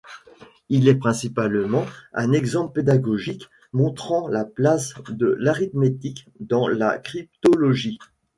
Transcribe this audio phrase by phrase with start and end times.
[0.69, 7.99] Il est principalement un exemple pédagogique montrant la place de l'arithmétique dans la cryptologie.